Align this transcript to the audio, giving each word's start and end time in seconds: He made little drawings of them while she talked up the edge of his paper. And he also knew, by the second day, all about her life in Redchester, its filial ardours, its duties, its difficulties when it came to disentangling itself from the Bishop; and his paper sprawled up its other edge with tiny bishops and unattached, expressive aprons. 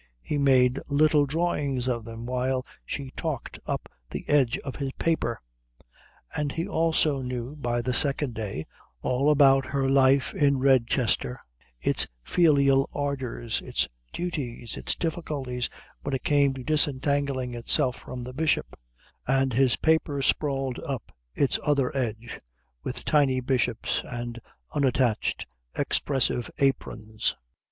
He 0.23 0.39
made 0.39 0.79
little 0.89 1.27
drawings 1.27 1.87
of 1.87 2.05
them 2.05 2.25
while 2.25 2.65
she 2.87 3.11
talked 3.15 3.59
up 3.67 3.87
the 4.09 4.27
edge 4.27 4.57
of 4.57 4.77
his 4.77 4.91
paper. 4.93 5.39
And 6.35 6.51
he 6.51 6.67
also 6.67 7.21
knew, 7.21 7.55
by 7.55 7.83
the 7.83 7.93
second 7.93 8.33
day, 8.33 8.65
all 9.03 9.29
about 9.29 9.63
her 9.67 9.87
life 9.87 10.33
in 10.33 10.57
Redchester, 10.57 11.37
its 11.79 12.07
filial 12.23 12.89
ardours, 12.95 13.61
its 13.61 13.87
duties, 14.11 14.75
its 14.75 14.95
difficulties 14.95 15.69
when 16.01 16.15
it 16.15 16.23
came 16.23 16.55
to 16.55 16.63
disentangling 16.63 17.53
itself 17.53 17.95
from 17.95 18.23
the 18.23 18.33
Bishop; 18.33 18.75
and 19.27 19.53
his 19.53 19.75
paper 19.75 20.23
sprawled 20.23 20.79
up 20.79 21.11
its 21.35 21.59
other 21.63 21.95
edge 21.95 22.41
with 22.81 23.05
tiny 23.05 23.39
bishops 23.39 24.01
and 24.03 24.39
unattached, 24.73 25.45
expressive 25.77 26.49
aprons. 26.57 27.37